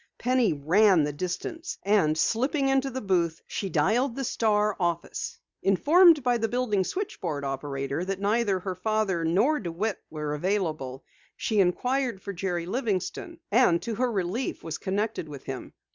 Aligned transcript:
Penny 0.17 0.51
ran 0.53 1.03
the 1.03 1.13
distance, 1.13 1.77
and 1.83 2.17
slipping 2.17 2.69
into 2.69 2.89
the 2.89 3.01
booth, 3.01 3.39
she 3.45 3.69
dialed 3.69 4.15
the 4.15 4.23
Star 4.23 4.75
office. 4.79 5.37
Informed 5.61 6.23
by 6.23 6.39
the 6.39 6.47
building 6.47 6.83
switchboard 6.83 7.45
operator 7.45 8.03
that 8.03 8.19
neither 8.19 8.57
her 8.59 8.73
father 8.73 9.23
nor 9.23 9.59
DeWitt 9.59 9.99
was 10.09 10.33
available, 10.35 11.03
she 11.37 11.59
inquired 11.59 12.19
for 12.19 12.33
Jerry 12.33 12.65
Livingston, 12.65 13.39
and 13.51 13.79
to 13.83 13.93
her 13.93 14.11
relief 14.11 14.63
was 14.63 14.79
connected 14.79 15.29
with 15.29 15.43
him. 15.43 15.71